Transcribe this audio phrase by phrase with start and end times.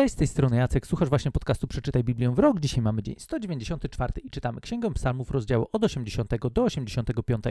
[0.00, 2.60] Cześć, z tej strony Jacek, słuchasz właśnie podcastu Przeczytaj Biblię w rok.
[2.60, 7.44] Dzisiaj mamy dzień 194 i czytamy Księgę Psalmów rozdziału od 80 do 85.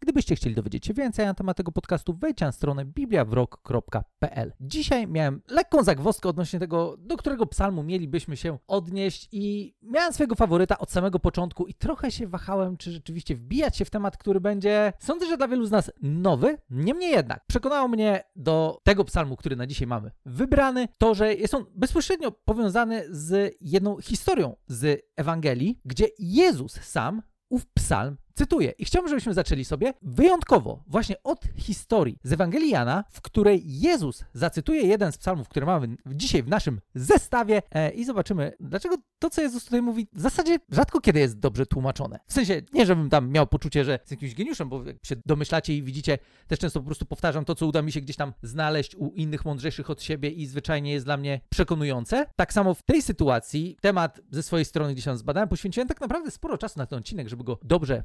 [0.00, 4.52] Gdybyście chcieli dowiedzieć się więcej na temat tego podcastu, wejdźcie na stronę bibliawrok.pl.
[4.60, 10.34] Dzisiaj miałem lekką zagwozdkę odnośnie tego, do którego psalmu mielibyśmy się odnieść i miałem swojego
[10.34, 14.40] faworyta od samego początku i trochę się wahałem, czy rzeczywiście wbijać się w temat, który
[14.40, 16.58] będzie, sądzę, że dla wielu z nas nowy.
[16.70, 21.54] Niemniej jednak przekonało mnie do tego psalmu, który na dzisiaj mamy wybrany, to, że jest
[21.54, 28.72] on bezpośrednio powiązany z jedną historią z Ewangelii, gdzie Jezus sam ów psalm cytuję.
[28.78, 34.24] I chciałbym, żebyśmy zaczęli sobie wyjątkowo właśnie od historii z Ewangelii Jana, w której Jezus
[34.34, 39.30] zacytuje jeden z psalmów, który mamy dzisiaj w naszym zestawie e, i zobaczymy, dlaczego to,
[39.30, 42.18] co Jezus tutaj mówi, w zasadzie rzadko kiedy jest dobrze tłumaczone.
[42.26, 45.76] W sensie, nie żebym tam miał poczucie, że jest jakimś geniuszem, bo jak się domyślacie
[45.76, 48.96] i widzicie, też często po prostu powtarzam to, co uda mi się gdzieś tam znaleźć
[48.96, 52.26] u innych mądrzejszych od siebie i zwyczajnie jest dla mnie przekonujące.
[52.36, 56.30] Tak samo w tej sytuacji temat ze swojej strony gdzieś tam zbadałem, poświęciłem tak naprawdę
[56.30, 58.04] sporo czasu na ten odcinek, żeby go dobrze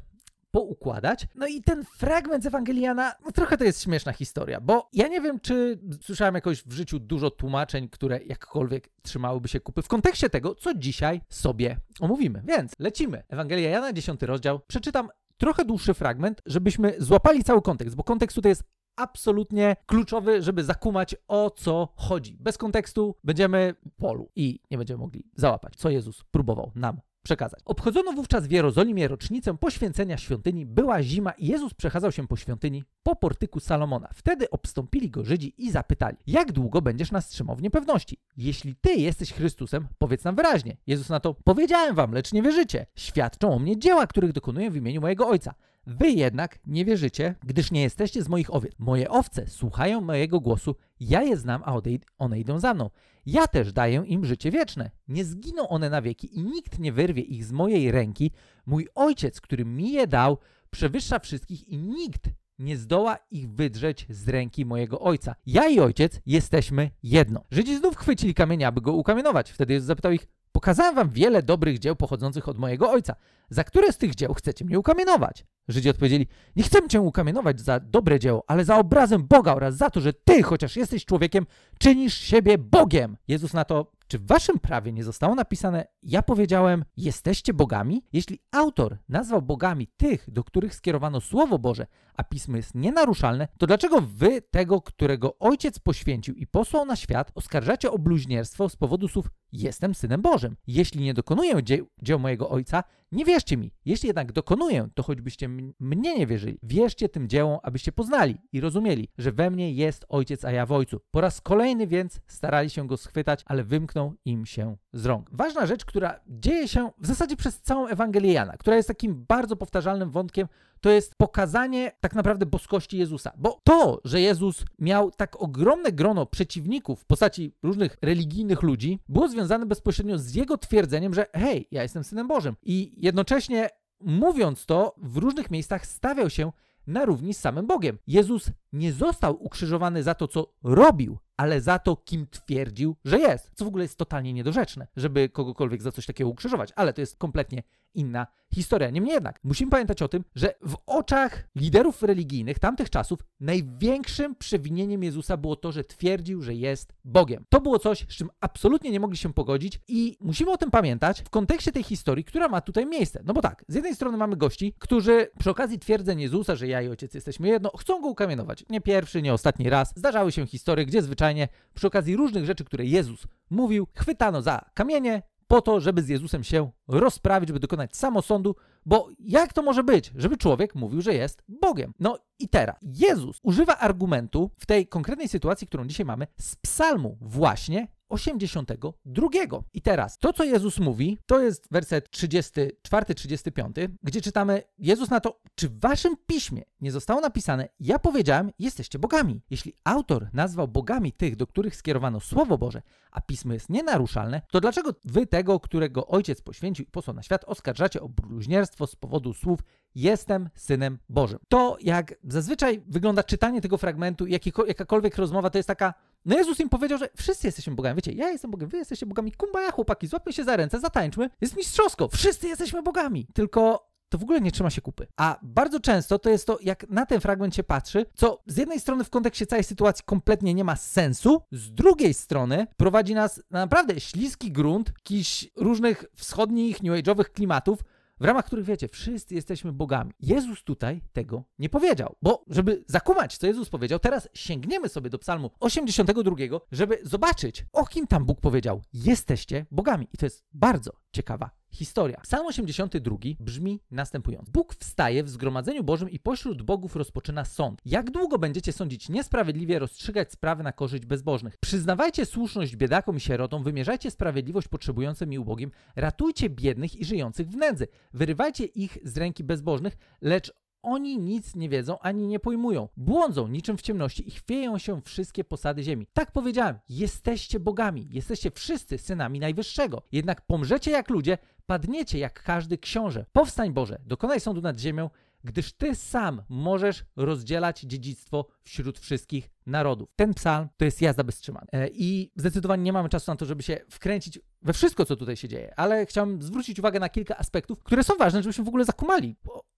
[0.58, 1.28] poukładać.
[1.36, 5.22] No i ten fragment z Ewangeliana, no trochę to jest śmieszna historia, bo ja nie
[5.22, 10.30] wiem, czy słyszałem jakoś w życiu dużo tłumaczeń, które jakkolwiek trzymałyby się kupy w kontekście
[10.30, 12.44] tego, co dzisiaj sobie omówimy.
[12.48, 13.24] Więc lecimy.
[13.30, 14.60] Ewangelia Jana, 10 rozdział.
[14.68, 18.64] Przeczytam trochę dłuższy fragment, żebyśmy złapali cały kontekst, bo kontekst tutaj jest
[18.96, 22.38] absolutnie kluczowy, żeby zakumać o co chodzi.
[22.40, 27.60] Bez kontekstu będziemy w polu i nie będziemy mogli załapać, co Jezus próbował nam przekazać.
[27.66, 30.66] Obchodzono wówczas w Jerozolimie rocznicę poświęcenia świątyni.
[30.66, 34.10] Była zima i Jezus przechadzał się po świątyni po portyku Salomona.
[34.14, 38.18] Wtedy obstąpili go Żydzi i zapytali: Jak długo będziesz nas trzymał w niepewności?
[38.38, 40.78] Jeśli ty jesteś Chrystusem, powiedz nam wyraźnie.
[40.88, 42.86] Jezus na to: Powiedziałem wam, lecz nie wierzycie.
[42.96, 45.54] Świadczą o mnie dzieła, których dokonuję w imieniu mojego Ojca.
[45.88, 48.74] Wy jednak nie wierzycie, gdyż nie jesteście z moich owiec.
[48.80, 51.82] Moje owce słuchają mojego głosu, ja je znam, a
[52.18, 52.90] one idą za mną.
[53.26, 54.92] Ja też daję im życie wieczne.
[55.08, 58.32] Nie zginą one na wieki i nikt nie wyrwie ich z mojej ręki.
[58.66, 60.38] Mój ojciec, który mi je dał,
[60.70, 65.36] przewyższa wszystkich i nikt nie zdoła ich wydrzeć z ręki mojego ojca.
[65.46, 67.44] Ja i ojciec jesteśmy jedno.
[67.52, 69.52] Żydzi znów chwycili kamienia, aby go ukamienować.
[69.52, 73.16] Wtedy Jezus zapytał ich, pokazałem wam wiele dobrych dzieł pochodzących od mojego ojca.
[73.50, 75.46] Za które z tych dzieł chcecie mnie ukamienować?
[75.68, 79.90] Żydzi odpowiedzieli: Nie chcemy cię ukamienować za dobre dzieło, ale za obrazem Boga oraz za
[79.90, 81.46] to, że ty, chociaż jesteś człowiekiem,
[81.80, 83.18] czynisz siebie Bogiem.
[83.28, 88.04] Jezus na to: Czy w waszym prawie nie zostało napisane: Ja powiedziałem, jesteście bogami?
[88.14, 93.68] Jeśli autor nazwał bogami tych, do których skierowano Słowo Boże, a pismo jest nienaruszalne, to
[93.68, 99.08] dlaczego wy tego, którego ojciec poświęcił i posłał na świat, oskarżacie o bluźnierstwo z powodu
[99.08, 100.56] słów: Jestem synem Bożym?
[100.68, 103.72] Jeśli nie dokonuję dzieł, dzieł mojego ojca, nie wierzcie mi.
[103.86, 106.58] Jeśli jednak dokonuję, to choćbyście mnie nie wierzyli.
[106.64, 110.72] Wierzcie tym dziełom, abyście poznali i rozumieli, że we mnie jest ojciec, a ja w
[110.72, 111.02] ojcu.
[111.12, 115.30] Po raz kolejny więc starali się go schwytać, ale wymknął im się z rąk.
[115.32, 119.56] Ważna rzecz, która dzieje się w zasadzie przez całą Ewangelię Jana, która jest takim bardzo
[119.56, 120.48] powtarzalnym wątkiem,
[120.82, 123.32] to jest pokazanie tak naprawdę boskości Jezusa.
[123.38, 129.28] Bo to, że Jezus miał tak ogromne grono przeciwników w postaci różnych religijnych ludzi, było
[129.28, 132.56] związane bezpośrednio z jego twierdzeniem, że hej, ja jestem synem Bożym.
[132.64, 133.70] I jednocześnie
[134.02, 136.52] mówiąc to, w różnych miejscach stawiał się
[136.88, 137.98] na równi z samym Bogiem.
[138.08, 143.52] Jezus nie został ukrzyżowany za to, co robił, ale za to, kim twierdził, że jest.
[143.56, 147.18] Co w ogóle jest totalnie niedorzeczne, żeby kogokolwiek za coś takiego ukrzyżować, ale to jest
[147.18, 147.64] kompletnie
[147.98, 148.90] inna historia.
[148.90, 155.04] Niemniej jednak, musimy pamiętać o tym, że w oczach liderów religijnych tamtych czasów największym przewinieniem
[155.04, 157.46] Jezusa było to, że twierdził, że jest Bogiem.
[157.50, 161.22] To było coś, z czym absolutnie nie mogli się pogodzić i musimy o tym pamiętać
[161.22, 163.22] w kontekście tej historii, która ma tutaj miejsce.
[163.26, 166.82] No bo tak, z jednej strony mamy gości, którzy przy okazji twierdzeń Jezusa, że ja
[166.82, 168.66] i ojciec jesteśmy jedno, chcą go ukamienować.
[168.70, 169.94] Nie pierwszy, nie ostatni raz.
[169.96, 171.27] Zdarzały się historie, gdzie zwyczajnie
[171.74, 176.44] przy okazji różnych rzeczy, które Jezus mówił, chwytano za kamienie, po to, żeby z Jezusem
[176.44, 178.56] się rozprawić, żeby dokonać samosądu,
[178.86, 181.94] bo jak to może być, żeby człowiek mówił, że jest Bogiem?
[182.00, 187.18] No i teraz Jezus używa argumentu w tej konkretnej sytuacji, którą dzisiaj mamy, z psalmu
[187.22, 189.28] właśnie 82.
[189.74, 195.42] I teraz to, co Jezus mówi, to jest werset 34-35, gdzie czytamy: Jezus na to,
[195.56, 199.42] czy w waszym piśmie nie zostało napisane: Ja powiedziałem, jesteście bogami.
[199.50, 202.82] Jeśli autor nazwał bogami tych, do których skierowano Słowo Boże,
[203.12, 208.02] a pismo jest nienaruszalne, to dlaczego wy tego, którego ojciec poświęcił posłał na świat, oskarżacie
[208.02, 209.60] o bluźnierstwo z powodu słów
[209.96, 211.40] Jestem synem Bożym.
[211.50, 214.28] To, jak zazwyczaj wygląda czytanie tego fragmentu,
[214.68, 215.94] jakakolwiek rozmowa, to jest taka.
[216.26, 217.96] No Jezus im powiedział, że wszyscy jesteśmy bogami.
[217.96, 219.32] Wiecie, ja jestem Bogiem, wy jesteście bogami.
[219.32, 221.30] Kumbaya, chłopaki, złapmy się za ręce, zatańczmy.
[221.42, 222.08] Jest mistrzowsko.
[222.08, 223.28] Wszyscy jesteśmy bogami.
[223.34, 225.08] Tylko to w ogóle nie trzyma się kupy.
[225.18, 228.80] A bardzo często to jest to, jak na ten fragment się patrzy, co z jednej
[228.80, 233.60] strony w kontekście całej sytuacji kompletnie nie ma sensu, z drugiej strony prowadzi nas na
[233.60, 237.80] naprawdę śliski grunt jakichś różnych wschodnich, new age'owych klimatów,
[238.20, 240.12] w ramach których wiecie, wszyscy jesteśmy bogami.
[240.20, 245.20] Jezus tutaj tego nie powiedział, bo żeby zakumać, co Jezus powiedział, teraz sięgniemy sobie do
[245.20, 246.36] Psalmu 82,
[246.72, 250.08] żeby zobaczyć, o kim tam Bóg powiedział: Jesteście bogami.
[250.14, 252.20] I to jest bardzo ciekawa historia.
[252.24, 254.52] Psalm 82 brzmi następująco.
[254.52, 257.82] Bóg wstaje w zgromadzeniu Bożym i pośród bogów rozpoczyna sąd.
[257.86, 261.58] Jak długo będziecie sądzić niesprawiedliwie, rozstrzygać sprawy na korzyść bezbożnych?
[261.62, 267.56] Przyznawajcie słuszność biedakom i sierotom, wymierzajcie sprawiedliwość potrzebującym i ubogim, ratujcie biednych i żyjących w
[267.56, 267.88] nędzy.
[268.14, 270.54] Wyrywajcie ich z ręki bezbożnych, lecz
[270.88, 272.90] oni nic nie wiedzą ani nie pojmują.
[272.98, 276.08] Błądzą niczym w ciemności i chwieją się wszystkie posady ziemi.
[276.14, 280.02] Tak powiedziałem, jesteście bogami, jesteście wszyscy synami Najwyższego.
[280.12, 283.26] Jednak pomrzecie jak ludzie, padniecie jak każdy książę.
[283.34, 285.10] Powstań Boże, dokonaj sądu nad ziemią,
[285.44, 290.10] gdyż Ty sam możesz rozdzielać dziedzictwo wśród wszystkich narodów.
[290.16, 291.42] Ten psalm to jest jazda bez.
[291.72, 295.38] E, I zdecydowanie nie mamy czasu na to, żeby się wkręcić we wszystko, co tutaj
[295.38, 298.86] się dzieje, ale chciałem zwrócić uwagę na kilka aspektów, które są ważne, żebyśmy w ogóle
[298.86, 299.36] zakumali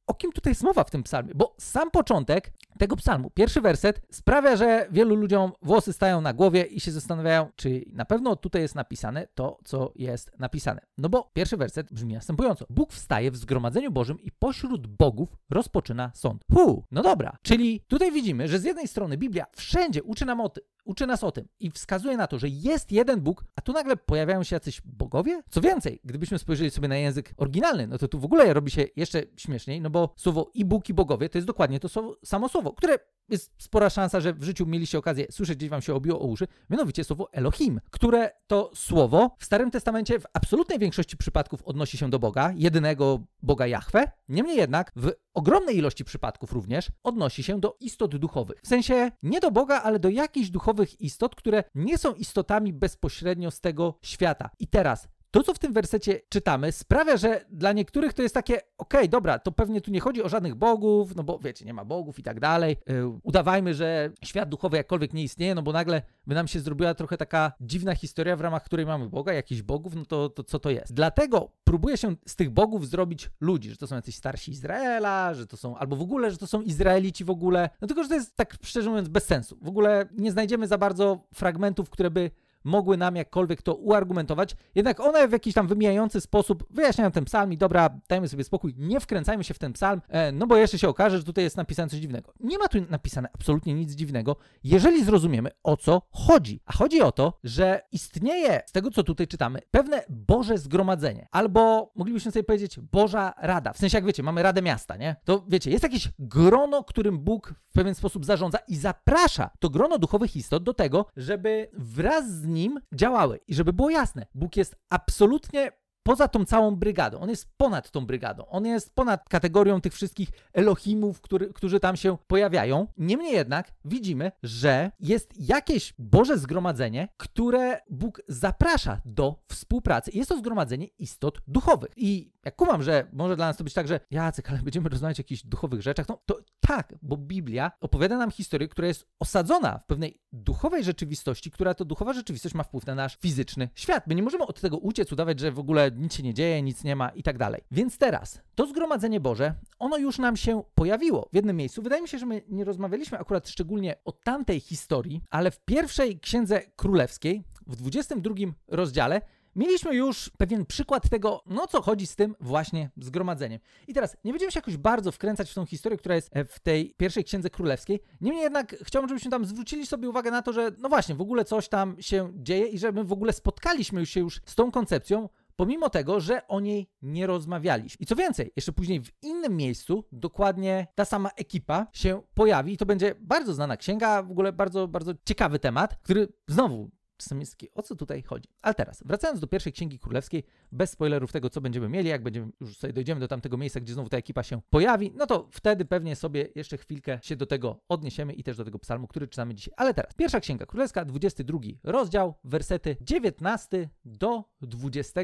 [0.09, 1.33] o kim tutaj jest mowa w tym psalmie?
[1.35, 6.63] Bo sam początek tego psalmu, pierwszy werset, sprawia, że wielu ludziom włosy stają na głowie
[6.63, 10.81] i się zastanawiają, czy na pewno tutaj jest napisane to, co jest napisane.
[10.97, 12.65] No bo pierwszy werset brzmi następująco.
[12.69, 16.43] Bóg wstaje w zgromadzeniu Bożym i pośród bogów rozpoczyna sąd.
[16.53, 17.37] Hu, no dobra.
[17.41, 20.51] Czyli tutaj widzimy, że z jednej strony Biblia wszędzie uczy nam o,
[20.89, 23.97] uczy nas o tym i wskazuje na to, że jest jeden Bóg, a tu nagle
[23.97, 25.41] pojawiają się jacyś bogowie?
[25.49, 28.85] Co więcej, gdybyśmy spojrzeli sobie na język oryginalny, no to tu w ogóle robi się
[28.95, 32.49] jeszcze śmieszniej, no bo słowo i Bóg i bogowie to jest dokładnie to słowo, samo
[32.49, 32.97] słowo, które
[33.29, 36.47] jest spora szansa, że w życiu mieliście okazję słyszeć, gdzieś wam się obiło o uszy,
[36.69, 42.09] mianowicie słowo Elohim, które to słowo w Starym Testamencie w absolutnej większości przypadków odnosi się
[42.09, 47.77] do Boga, jedynego Boga Jahwe, niemniej jednak w ogromnej ilości przypadków również odnosi się do
[47.79, 48.59] istot duchowych.
[48.63, 53.51] W sensie nie do Boga, ale do jakichś duchowych istot, które nie są istotami bezpośrednio
[53.51, 54.49] z tego świata.
[54.59, 58.55] I teraz to, co w tym wersecie czytamy, sprawia, że dla niektórych to jest takie,
[58.55, 61.73] okej, okay, dobra, to pewnie tu nie chodzi o żadnych bogów, no bo wiecie, nie
[61.73, 62.77] ma bogów i tak dalej.
[62.87, 66.93] Yy, udawajmy, że świat duchowy jakkolwiek nie istnieje, no bo nagle by nam się zrobiła
[66.93, 70.59] trochę taka dziwna historia, w ramach której mamy Boga, jakichś bogów, no to, to co
[70.59, 70.93] to jest?
[70.93, 75.47] Dlatego próbuje się z tych bogów zrobić ludzi, że to są jacyś starsi Izraela, że
[75.47, 77.69] to są, albo w ogóle, że to są Izraelici w ogóle.
[77.81, 79.57] No tylko, że to jest tak szczerze mówiąc bez sensu.
[79.61, 82.31] W ogóle nie znajdziemy za bardzo fragmentów, które by
[82.63, 87.53] mogły nam jakkolwiek to uargumentować, jednak one w jakiś tam wymijający sposób wyjaśniają ten psalm
[87.53, 90.79] i dobra, dajmy sobie spokój, nie wkręcajmy się w ten psalm, e, no bo jeszcze
[90.79, 92.33] się okaże, że tutaj jest napisane coś dziwnego.
[92.39, 96.61] Nie ma tu napisane absolutnie nic dziwnego, jeżeli zrozumiemy o co chodzi.
[96.65, 101.91] A chodzi o to, że istnieje, z tego co tutaj czytamy, pewne Boże zgromadzenie, albo
[101.95, 103.73] moglibyśmy sobie powiedzieć Boża Rada.
[103.73, 105.15] W sensie, jak wiecie, mamy Radę Miasta, nie?
[105.25, 109.97] To wiecie, jest jakieś grono, którym Bóg w pewien sposób zarządza i zaprasza to grono
[109.97, 113.39] duchowych istot do tego, żeby wraz z nim działały.
[113.47, 115.71] I żeby było jasne, Bóg jest absolutnie
[116.09, 117.19] poza tą całą brygadą.
[117.19, 118.45] On jest ponad tą brygadą.
[118.45, 122.87] On jest ponad kategorią tych wszystkich Elohimów, który, którzy tam się pojawiają.
[122.97, 130.11] Niemniej jednak widzimy, że jest jakieś Boże zgromadzenie, które Bóg zaprasza do współpracy.
[130.13, 131.91] Jest to zgromadzenie istot duchowych.
[131.95, 135.19] I jak kumam, że może dla nas to być tak, że Jacek, ale będziemy rozmawiać
[135.19, 139.77] o jakichś duchowych rzeczach, no to tak, bo Biblia opowiada nam historię, która jest osadzona
[139.77, 144.07] w pewnej duchowej rzeczywistości, która to duchowa rzeczywistość ma wpływ na nasz fizyczny świat.
[144.07, 146.83] My nie możemy od tego uciec, udawać, że w ogóle nic się nie dzieje, nic
[146.83, 147.61] nie ma i tak dalej.
[147.71, 151.81] Więc teraz, to zgromadzenie Boże, ono już nam się pojawiło w jednym miejscu.
[151.81, 156.19] Wydaje mi się, że my nie rozmawialiśmy akurat szczególnie o tamtej historii, ale w pierwszej
[156.19, 158.35] księdze królewskiej, w 22
[158.67, 159.21] rozdziale,
[159.55, 163.59] Mieliśmy już pewien przykład tego, no co chodzi z tym właśnie zgromadzeniem.
[163.87, 166.59] I teraz nie będziemy się jakoś bardzo wkręcać w tą historię, która jest e, w
[166.59, 167.99] tej pierwszej księdze królewskiej.
[168.21, 171.45] Niemniej jednak chciałbym, żebyśmy tam zwrócili sobie uwagę na to, że no właśnie, w ogóle
[171.45, 175.29] coś tam się dzieje i że my w ogóle spotkaliśmy się już z tą koncepcją,
[175.59, 178.03] pomimo tego, że o niej nie rozmawialiśmy.
[178.03, 182.77] I co więcej, jeszcze później w innym miejscu dokładnie ta sama ekipa się pojawi i
[182.77, 186.89] to będzie bardzo znana księga, w ogóle bardzo, bardzo ciekawy temat, który znowu
[187.19, 188.49] czasem jest taki, o co tutaj chodzi.
[188.61, 192.51] Ale teraz, wracając do pierwszej Księgi Królewskiej, bez spoilerów tego, co będziemy mieli, jak będziemy,
[192.59, 195.85] już sobie dojdziemy do tamtego miejsca, gdzie znowu ta ekipa się pojawi, no to wtedy
[195.85, 199.55] pewnie sobie jeszcze chwilkę się do tego odniesiemy i też do tego psalmu, który czytamy
[199.55, 199.73] dzisiaj.
[199.77, 205.21] Ale teraz, pierwsza Księga Królewska, 22 rozdział, wersety 19 do 20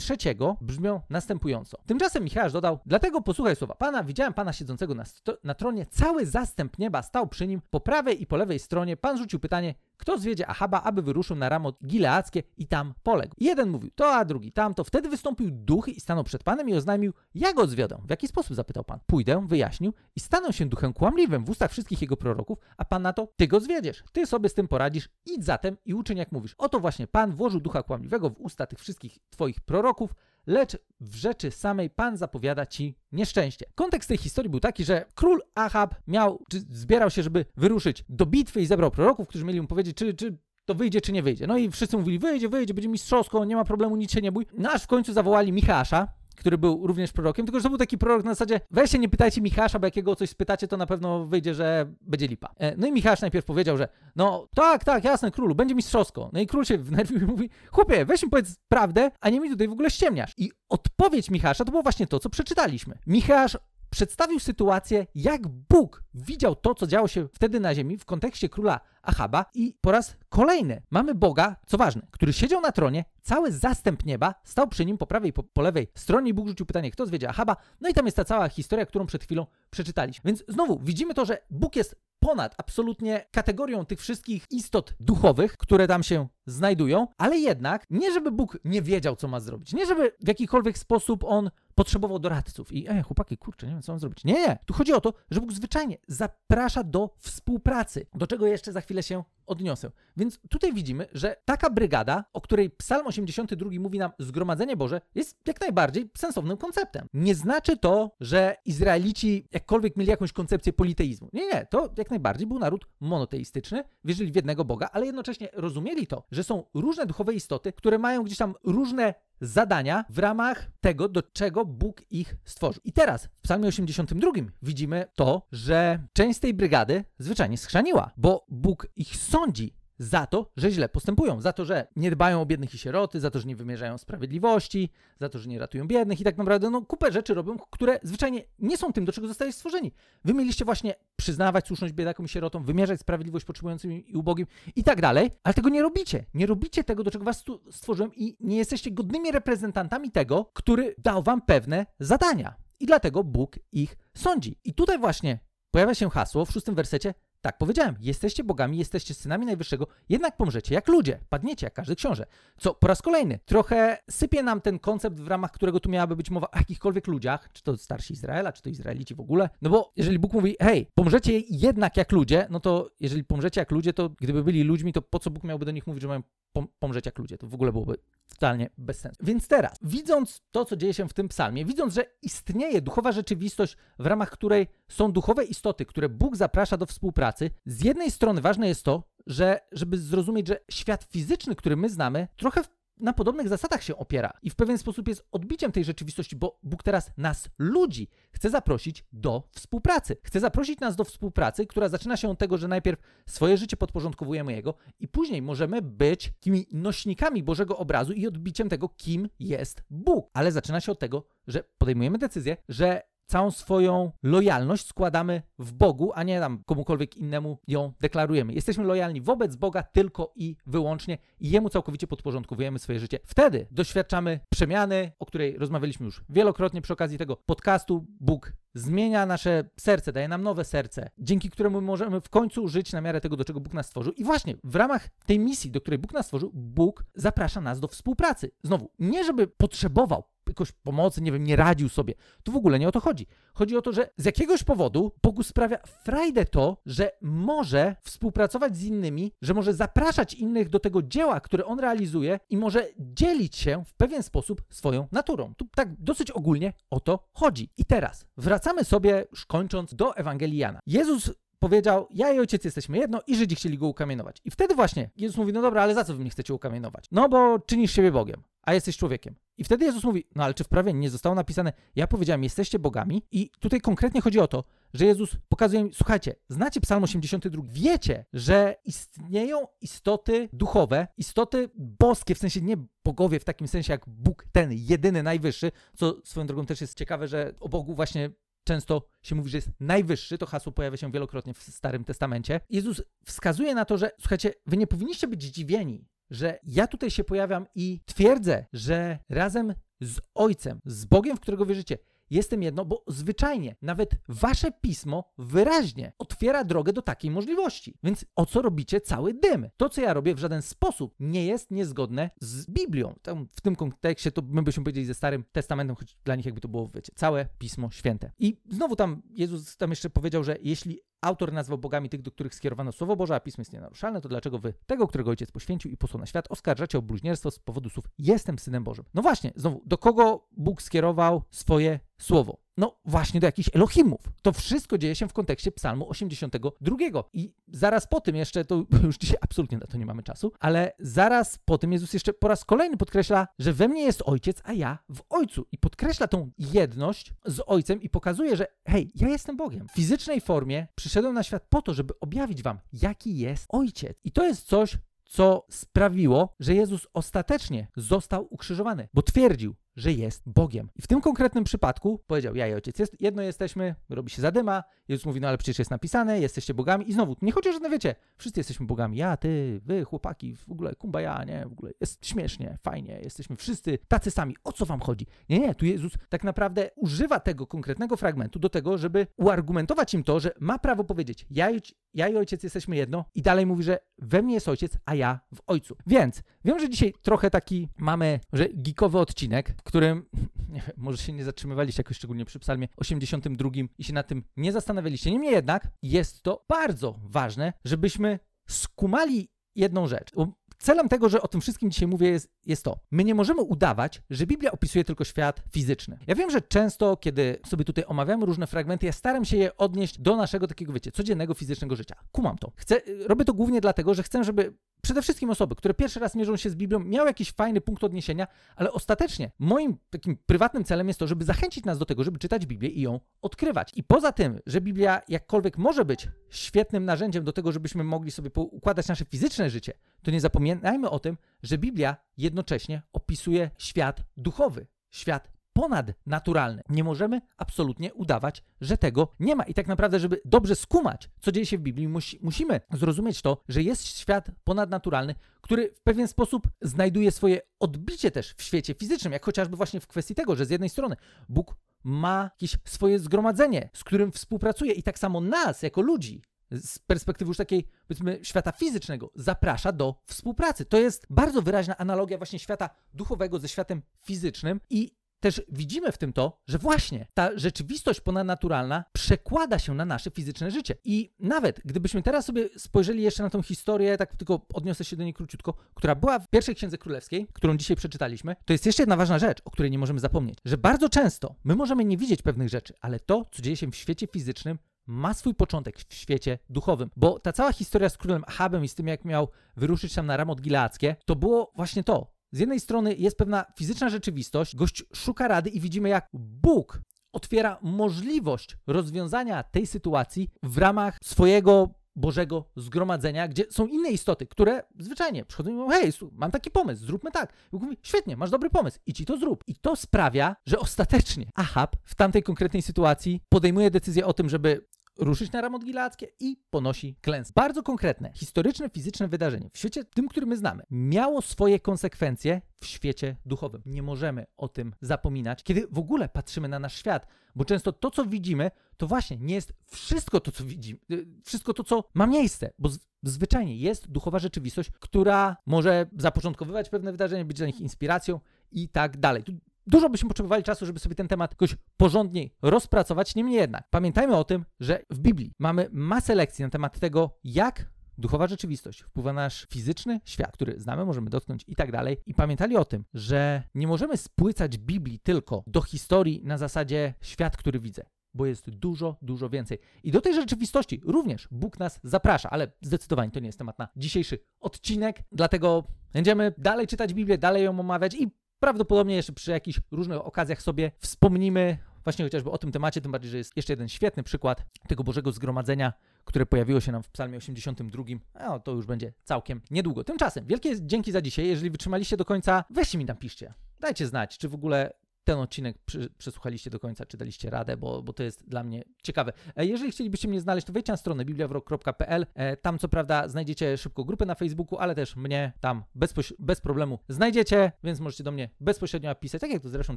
[0.00, 1.78] trzeciego brzmią następująco.
[1.86, 5.04] Tymczasem Michał dodał, dlatego posłuchaj słowa Pana, widziałem Pana siedzącego na,
[5.44, 8.96] na tronie, cały zastęp nieba stał przy nim, po prawej i po lewej stronie.
[8.96, 13.34] Pan rzucił pytanie, kto zwiedzie Ahaba, aby wyruszył na Ramot Gileackie i tam poległ.
[13.38, 14.84] Jeden mówił to, a drugi tamto.
[14.84, 18.00] Wtedy wystąpił duch i stanął przed Panem i oznajmił, ja go zwiodę.
[18.06, 18.56] W jaki sposób?
[18.56, 18.98] zapytał Pan.
[19.06, 23.12] Pójdę, wyjaśnił i stanę się duchem kłamliwym w ustach wszystkich jego proroków, a Pan na
[23.12, 24.04] to, ty go zwiedziesz.
[24.12, 26.54] Ty sobie z tym poradzisz, idź zatem i uczyń jak mówisz.
[26.58, 30.14] Oto właśnie Pan włożył ducha kłamliwego w usta tych wszystkich twoich proroków,
[30.46, 33.66] lecz w rzeczy samej Pan zapowiada ci nieszczęście.
[33.74, 38.26] Kontekst tej historii był taki, że król Ahab miał, czy zbierał się, żeby wyruszyć do
[38.26, 41.46] bitwy i zebrał proroków, którzy mieli mu powiedzieć, czy, czy to wyjdzie, czy nie wyjdzie.
[41.46, 44.46] No i wszyscy mówili, wyjdzie, wyjdzie, będzie mistrzowsko, nie ma problemu, nic się nie bój.
[44.54, 47.98] No aż w końcu zawołali Michała, który był również prorokiem, tylko że to był taki
[47.98, 51.54] prorok na zasadzie, weźcie, nie pytajcie Michała, bo jakiego coś spytacie, to na pewno wyjdzie,
[51.54, 52.54] że będzie lipa.
[52.56, 56.30] E, no i Michał najpierw powiedział, że no tak, tak, jasne, królu, będzie mistrzowsko.
[56.32, 59.50] No i król się wnerwił i mówi, chłopie, weź mi powiedz prawdę, a nie mi
[59.50, 60.34] tutaj w ogóle ściemniasz.
[60.36, 62.98] I odpowiedź Michała to było właśnie to, co przeczytaliśmy.
[63.06, 63.48] Michał
[63.90, 68.80] przedstawił sytuację, jak Bóg widział to, co działo się wtedy na ziemi w kontekście króla
[69.02, 74.04] Achaba i po raz kolejny mamy Boga, co ważne, który siedział na tronie, cały zastęp
[74.04, 76.90] nieba stał przy nim po prawej i po, po lewej stronie i Bóg rzucił pytanie,
[76.90, 80.28] kto zwiedzie Achaba, no i tam jest ta cała historia, którą przed chwilą przeczytaliśmy.
[80.28, 85.86] Więc znowu widzimy to, że Bóg jest ponad absolutnie kategorią tych wszystkich istot duchowych, które
[85.86, 90.12] tam się znajdują, ale jednak nie żeby Bóg nie wiedział, co ma zrobić, nie żeby
[90.20, 94.24] w jakikolwiek sposób on potrzebował doradców i ej, chłopaki, kurczę, nie wiem, co mam zrobić.
[94.24, 98.72] Nie, nie, tu chodzi o to, że Bóg zwyczajnie zaprasza do współpracy, do czego jeszcze
[98.72, 99.90] za chwilę się odniosę.
[100.16, 105.36] Więc tutaj widzimy, że taka brygada, o której Psalm 82 mówi nam Zgromadzenie Boże, jest
[105.46, 107.06] jak najbardziej sensownym konceptem.
[107.14, 111.28] Nie znaczy to, że Izraelici jakkolwiek mieli jakąś koncepcję politeizmu.
[111.32, 116.06] Nie, nie, to jak najbardziej był naród monoteistyczny, wierzyli w jednego Boga, ale jednocześnie rozumieli
[116.06, 121.08] to, że są różne duchowe istoty, które mają gdzieś tam różne zadania w ramach tego,
[121.08, 122.82] do czego Bóg ich stworzył.
[122.84, 124.30] I teraz w Psalmie 82
[124.62, 130.50] widzimy to, że część z tej brygady zwyczajnie schrzaniła, bo Bóg ich sądzi za to,
[130.56, 133.46] że źle postępują, za to, że nie dbają o biednych i sieroty, za to, że
[133.46, 134.90] nie wymierzają sprawiedliwości,
[135.20, 138.44] za to, że nie ratują biednych i tak naprawdę no, kupę rzeczy robią, które zwyczajnie
[138.58, 139.92] nie są tym, do czego zostali stworzeni.
[140.24, 145.00] Wy mieliście właśnie przyznawać słuszność biedakom i sierotom, wymierzać sprawiedliwość potrzebującym i ubogim i tak
[145.00, 146.24] dalej, ale tego nie robicie.
[146.34, 150.94] Nie robicie tego, do czego was tu stworzyłem i nie jesteście godnymi reprezentantami tego, który
[150.98, 152.54] dał wam pewne zadania.
[152.80, 154.58] I dlatego Bóg ich sądzi.
[154.64, 155.38] I tutaj właśnie
[155.70, 160.74] pojawia się hasło w szóstym wersecie tak, powiedziałem, jesteście bogami, jesteście synami Najwyższego, jednak pomrzecie
[160.74, 162.26] jak ludzie, padniecie jak każdy książę.
[162.58, 166.30] Co po raz kolejny trochę sypie nam ten koncept, w ramach którego tu miałaby być
[166.30, 169.48] mowa o jakichkolwiek ludziach, czy to starsi Izraela, czy to Izraelici w ogóle.
[169.62, 173.70] No bo jeżeli Bóg mówi, hej, pomrzecie jednak jak ludzie, no to jeżeli pomrzecie jak
[173.70, 176.22] ludzie, to gdyby byli ludźmi, to po co Bóg miałby do nich mówić, że mają
[176.52, 177.38] pom pomrzeć jak ludzie?
[177.38, 177.96] To w ogóle byłoby
[178.30, 179.18] totalnie bez sensu.
[179.22, 183.76] Więc teraz, widząc to, co dzieje się w tym psalmie, widząc, że istnieje duchowa rzeczywistość,
[183.98, 188.68] w ramach której są duchowe istoty, które Bóg zaprasza do współpracy, z jednej strony ważne
[188.68, 192.62] jest to, że żeby zrozumieć, że świat fizyczny, który my znamy, trochę
[193.00, 196.82] na podobnych zasadach się opiera i w pewien sposób jest odbiciem tej rzeczywistości, bo Bóg
[196.82, 200.16] teraz nas, ludzi, chce zaprosić do współpracy.
[200.22, 204.52] Chce zaprosić nas do współpracy, która zaczyna się od tego, że najpierw swoje życie podporządkowujemy
[204.52, 210.30] Jego i później możemy być takimi nośnikami Bożego obrazu i odbiciem tego, kim jest Bóg.
[210.32, 216.12] Ale zaczyna się od tego, że podejmujemy decyzję, że całą swoją lojalność składamy w Bogu,
[216.14, 218.52] a nie tam komukolwiek innemu ją deklarujemy.
[218.52, 223.18] Jesteśmy lojalni wobec Boga tylko i wyłącznie i Jemu całkowicie podporządkowujemy swoje życie.
[223.24, 228.06] Wtedy doświadczamy przemiany, o której rozmawialiśmy już wielokrotnie przy okazji tego podcastu.
[228.20, 233.00] Bóg zmienia nasze serce, daje nam nowe serce, dzięki któremu możemy w końcu żyć na
[233.00, 234.12] miarę tego, do czego Bóg nas stworzył.
[234.12, 237.88] I właśnie w ramach tej misji, do której Bóg nas stworzył, Bóg zaprasza nas do
[237.88, 238.50] współpracy.
[238.62, 242.14] Znowu, nie żeby potrzebował jakoś pomocy, nie wiem, nie radził sobie.
[242.42, 243.26] Tu w ogóle nie o to chodzi.
[243.54, 248.84] Chodzi o to, że z jakiegoś powodu Bogu sprawia frajdę to, że może współpracować z
[248.84, 253.84] innymi, że może zapraszać innych do tego dzieła, które on realizuje i może dzielić się
[253.86, 255.54] w pewien sposób swoją naturą.
[255.54, 257.70] Tu tak dosyć ogólnie o to chodzi.
[257.76, 260.80] I teraz wracamy sobie, już kończąc, do Ewangelii Jana.
[260.86, 261.30] Jezus
[261.60, 264.40] powiedział, ja i ojciec jesteśmy jedno i Żydzi chcieli go ukamienować.
[264.44, 267.04] I wtedy właśnie Jezus mówi, no dobra, ale za co wy mnie chcecie ukamienować?
[267.12, 269.34] No bo czynisz siebie Bogiem, a jesteś człowiekiem.
[269.58, 272.78] I wtedy Jezus mówi, no ale czy w prawie nie zostało napisane, ja powiedziałem, jesteście
[272.78, 273.22] bogami?
[273.30, 274.64] I tutaj konkretnie chodzi o to,
[274.94, 282.34] że Jezus pokazuje mi, słuchajcie, znacie Psalm 82, wiecie, że istnieją istoty duchowe, istoty boskie,
[282.34, 286.66] w sensie nie bogowie w takim sensie jak Bóg, ten jedyny, najwyższy, co swoją drogą
[286.66, 288.30] też jest ciekawe, że o Bogu właśnie
[288.70, 292.60] często się mówi, że jest najwyższy, to hasło pojawia się wielokrotnie w Starym Testamencie.
[292.70, 297.24] Jezus wskazuje na to, że słuchajcie, wy nie powinniście być zdziwieni, że ja tutaj się
[297.24, 301.98] pojawiam i twierdzę, że razem z Ojcem, z Bogiem, w którego wierzycie,
[302.30, 307.98] jestem jedno, bo zwyczajnie nawet wasze pismo wyraźnie otwiera drogę do takiej możliwości.
[308.02, 309.68] Więc o co robicie cały dym?
[309.76, 313.14] To, co ja robię, w żaden sposób nie jest niezgodne z Biblią.
[313.52, 316.68] W tym kontekście to my byśmy powiedzieli ze Starym Testamentem, choć dla nich jakby to
[316.68, 318.32] było, wiecie, całe Pismo Święte.
[318.38, 322.54] I znowu tam Jezus tam jeszcze powiedział, że jeśli autor nazwał bogami tych, do których
[322.54, 325.96] skierowano Słowo Boże, a Pismo jest nienaruszalne, to dlaczego wy tego, którego Ojciec poświęcił i
[325.96, 329.04] posłał na świat, oskarżacie o bluźnierstwo z powodu słów jestem Synem Bożym?
[329.14, 332.58] No właśnie, znowu, do kogo Bóg skierował swoje Słowo?
[332.76, 334.20] No właśnie do jakichś Elohimów.
[334.42, 336.96] To wszystko dzieje się w kontekście Psalmu 82.
[337.32, 340.92] I zaraz po tym jeszcze, to już dzisiaj absolutnie na to nie mamy czasu, ale
[340.98, 344.72] zaraz po tym Jezus jeszcze po raz kolejny podkreśla, że we mnie jest Ojciec, a
[344.72, 345.66] ja w Ojcu.
[345.72, 349.88] I podkreśla tą jedność z Ojcem i pokazuje, że hej, ja jestem Bogiem.
[349.88, 354.18] W fizycznej formie przyszedłem na świat po to, żeby objawić wam, jaki jest Ojciec.
[354.24, 354.98] I to jest coś,
[355.30, 360.90] co sprawiło, że Jezus ostatecznie został ukrzyżowany, bo twierdził, że jest Bogiem.
[360.96, 364.84] I w tym konkretnym przypadku powiedział, ja i ojciec, jest, jedno jesteśmy, robi się zadyma,
[365.08, 367.90] Jezus mówi, no ale przecież jest napisane, jesteście bogami i znowu, nie chodzi o żadne,
[367.90, 372.26] wiecie, wszyscy jesteśmy bogami, ja, ty, wy, chłopaki, w ogóle kumbaya, nie, w ogóle jest
[372.26, 375.26] śmiesznie, fajnie, jesteśmy wszyscy tacy sami, o co wam chodzi?
[375.48, 380.24] Nie, nie, tu Jezus tak naprawdę używa tego konkretnego fragmentu do tego, żeby uargumentować im
[380.24, 381.70] to, że ma prawo powiedzieć, ja,
[382.14, 385.40] ja i ojciec jesteśmy jedno i dalej mówi, że we mnie jest ojciec, a ja
[385.54, 385.96] w ojcu.
[386.06, 390.26] Więc wiem, że dzisiaj trochę taki mamy, że geekowy odcinek, w którym
[390.74, 394.44] nie wiem, może się nie zatrzymywaliście jakoś szczególnie przy psalmie 82 i się nad tym
[394.56, 395.30] nie zastanawialiście.
[395.30, 400.30] Niemniej jednak jest to bardzo ważne, żebyśmy skumali jedną rzecz.
[400.78, 402.98] Celem tego, że o tym wszystkim dzisiaj mówię, jest, jest to.
[403.10, 406.18] My nie możemy udawać, że Biblia opisuje tylko świat fizyczny.
[406.26, 410.20] Ja wiem, że często, kiedy sobie tutaj omawiamy różne fragmenty, ja staram się je odnieść
[410.20, 412.14] do naszego takiego, wiecie, codziennego fizycznego życia.
[412.32, 412.72] Kumam to.
[412.76, 416.56] Chcę, robię to głównie dlatego, że chcę, żeby przede wszystkim osoby, które pierwszy raz mierzą
[416.56, 421.20] się z Biblią, miały jakiś fajny punkt odniesienia, ale ostatecznie moim takim prywatnym celem jest
[421.20, 423.92] to, żeby zachęcić nas do tego, żeby czytać Biblię i ją odkrywać.
[423.96, 428.50] I poza tym, że Biblia jakkolwiek może być świetnym narzędziem do tego, żebyśmy mogli sobie
[428.54, 429.92] układać nasze fizyczne życie,
[430.22, 436.82] to nie zapominajmy o tym, że Biblia jednocześnie opisuje świat duchowy, świat ponadnaturalny.
[436.88, 439.64] Nie możemy absolutnie udawać, że tego nie ma.
[439.64, 443.62] I tak naprawdę, żeby dobrze skumać, co dzieje się w Biblii, musi, musimy zrozumieć to,
[443.68, 449.32] że jest świat ponadnaturalny, który w pewien sposób znajduje swoje odbicie też w świecie fizycznym,
[449.32, 451.16] jak chociażby właśnie w kwestii tego, że z jednej strony
[451.48, 456.98] Bóg ma jakieś swoje zgromadzenie, z którym współpracuje i tak samo nas, jako ludzi, z
[456.98, 460.84] perspektywy już takiej, powiedzmy, świata fizycznego, zaprasza do współpracy.
[460.84, 466.18] To jest bardzo wyraźna analogia właśnie świata duchowego ze światem fizycznym i też widzimy w
[466.18, 470.94] tym to, że właśnie ta rzeczywistość ponadnaturalna przekłada się na nasze fizyczne życie.
[471.04, 475.24] I nawet gdybyśmy teraz sobie spojrzeli jeszcze na tą historię, tak tylko odniosę się do
[475.24, 479.16] niej króciutko, która była w pierwszej księdze królewskiej, którą dzisiaj przeczytaliśmy, to jest jeszcze jedna
[479.16, 482.68] ważna rzecz, o której nie możemy zapomnieć, że bardzo często my możemy nie widzieć pewnych
[482.68, 487.10] rzeczy, ale to, co dzieje się w świecie fizycznym, ma swój początek w świecie duchowym.
[487.16, 490.36] Bo ta cała historia z królem Ahabem i z tym, jak miał wyruszyć tam na
[490.36, 492.39] Ramot Gileackie, to było właśnie to.
[492.52, 497.00] Z jednej strony jest pewna fizyczna rzeczywistość, gość szuka rady i widzimy, jak Bóg
[497.32, 504.82] otwiera możliwość rozwiązania tej sytuacji w ramach swojego Bożego zgromadzenia, gdzie są inne istoty, które
[504.98, 507.52] zwyczajnie przychodzą i mówią, hej, mam taki pomysł, zróbmy tak.
[507.72, 509.64] I mówi, świetnie, masz dobry pomysł, i ci to zrób.
[509.66, 514.86] I to sprawia, że ostatecznie Ahab w tamtej konkretnej sytuacji podejmuje decyzję o tym, żeby
[515.18, 517.52] ruszyć na Ramot Gilackie i ponosi klęskę.
[517.56, 522.86] Bardzo konkretne, historyczne, fizyczne wydarzenie w świecie tym, który my znamy, miało swoje konsekwencje w
[522.86, 523.82] świecie duchowym.
[523.86, 528.10] Nie możemy o tym zapominać, kiedy w ogóle patrzymy na nasz świat, bo często to,
[528.10, 532.26] co widzimy, to właśnie nie jest wszystko to, co widzimy, y, wszystko to, co ma
[532.26, 532.88] miejsce, bo
[533.22, 538.40] zwyczajnie jest duchowa rzeczywistość, która może zapoczątkowywać pewne wydarzenia, być dla nich inspiracją
[538.72, 539.44] i tak dalej.
[539.44, 539.52] Tu
[539.90, 543.34] Dużo byśmy potrzebowali czasu, żeby sobie ten temat jakoś porządniej rozpracować.
[543.34, 547.90] Niemniej jednak, pamiętajmy o tym, że w Biblii mamy masę lekcji na temat tego, jak
[548.18, 552.16] duchowa rzeczywistość wpływa na nasz fizyczny świat, który znamy, możemy dotknąć i tak dalej.
[552.26, 557.56] I pamiętali o tym, że nie możemy spłycać Biblii tylko do historii na zasadzie świat,
[557.56, 558.02] który widzę
[558.34, 559.78] bo jest dużo, dużo więcej.
[560.02, 563.88] I do tej rzeczywistości również Bóg nas zaprasza, ale zdecydowanie to nie jest temat na
[563.96, 569.80] dzisiejszy odcinek, dlatego będziemy dalej czytać Biblię, dalej ją omawiać i Prawdopodobnie jeszcze przy jakichś
[569.90, 573.88] różnych okazjach sobie wspomnimy właśnie chociażby o tym temacie, tym bardziej, że jest jeszcze jeden
[573.88, 575.92] świetny przykład tego Bożego Zgromadzenia,
[576.24, 578.04] które pojawiło się nam w Psalmie 82.
[578.40, 580.04] No, to już będzie całkiem niedługo.
[580.04, 581.46] Tymczasem, wielkie dzięki za dzisiaj.
[581.46, 583.54] Jeżeli wytrzymaliście do końca, weźcie mi tam piszcie.
[583.80, 584.92] Dajcie znać, czy w ogóle
[585.30, 585.78] ten odcinek
[586.18, 589.32] przesłuchaliście do końca, czy daliście radę, bo, bo to jest dla mnie ciekawe.
[589.56, 592.26] E, jeżeli chcielibyście mnie znaleźć, to wejdźcie na stronę bibliawrok.pl.
[592.34, 596.60] E, tam co prawda znajdziecie szybko grupę na Facebooku, ale też mnie tam bezpoś- bez
[596.60, 599.96] problemu znajdziecie, więc możecie do mnie bezpośrednio napisać, tak jak to zresztą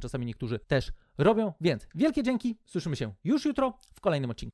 [0.00, 1.52] czasami niektórzy też robią.
[1.60, 4.52] Więc wielkie dzięki, słyszymy się już jutro w kolejnym odcinku.